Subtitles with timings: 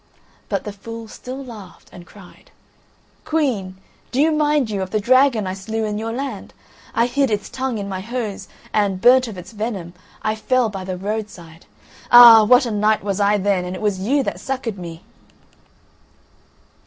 [0.49, 2.49] But the fool still laughed and cried:
[3.23, 3.77] "Queen,
[4.09, 6.55] do you mind you of the dragon I slew in your land?
[6.95, 9.93] I hid its tongue in my hose, and, burnt of its venom,
[10.23, 11.67] I fell by the roadside.
[12.09, 12.43] Ah!
[12.45, 15.03] what a knight was I then, and it was you that succoured me."